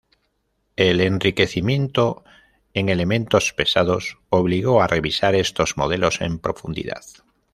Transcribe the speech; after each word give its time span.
El 0.77 0.99
enriquecimiento 0.99 2.23
en 2.73 2.89
elementos 2.89 3.53
pesados 3.53 4.17
obligó 4.29 4.81
a 4.81 4.87
revisar 4.87 5.35
estos 5.35 5.77
modelos 5.77 6.21
en 6.21 6.39
profundidad. 6.39 7.03